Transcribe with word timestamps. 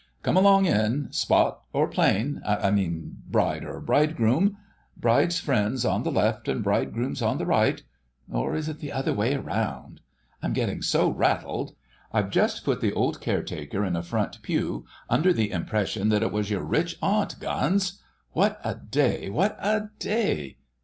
"Come 0.23 0.35
along 0.35 0.65
in—spot 0.65 1.59
or 1.73 1.87
plain?—I 1.87 2.71
mean 2.71 3.17
Bride 3.29 3.63
or 3.63 3.79
Bridegroom? 3.79 4.57
Bride's 4.97 5.39
friends 5.39 5.85
on 5.85 6.01
the 6.01 6.11
left 6.11 6.47
and 6.47 6.63
Bridegroom's 6.63 7.21
on 7.21 7.37
the 7.37 7.45
right—or 7.45 8.55
is 8.55 8.67
it 8.67 8.79
the 8.79 8.91
other 8.91 9.13
way 9.13 9.35
about? 9.35 9.99
I'm 10.41 10.53
getting 10.53 10.81
so 10.81 11.07
rattled.... 11.11 11.75
I've 12.11 12.31
just 12.31 12.65
put 12.65 12.81
the 12.81 12.93
old 12.93 13.21
caretaker 13.21 13.85
in 13.85 13.95
a 13.95 14.01
front 14.01 14.41
pew 14.41 14.87
under 15.07 15.31
the 15.31 15.51
impression 15.51 16.09
that 16.09 16.23
it 16.23 16.31
was 16.31 16.49
your 16.49 16.63
rich 16.63 16.97
aunt, 17.03 17.39
Guns! 17.39 18.01
What 18.31 18.59
a 18.63 18.73
day, 18.73 19.29
what 19.29 19.55
a 19.61 19.89
day! 19.99 20.57